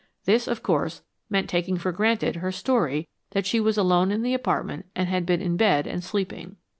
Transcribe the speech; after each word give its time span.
This, 0.25 0.47
of 0.47 0.63
course, 0.63 1.03
meant 1.29 1.47
taking 1.47 1.77
for 1.77 1.91
granted 1.91 2.37
her 2.37 2.51
story 2.51 3.07
that 3.33 3.45
she 3.45 3.59
was 3.59 3.77
alone 3.77 4.09
in 4.11 4.23
the 4.23 4.33
apartment 4.33 4.87
and 4.95 5.07
had 5.07 5.27
been 5.27 5.43
in 5.43 5.57
bed 5.57 5.85
and 5.85 6.03
sleeping. 6.03 6.55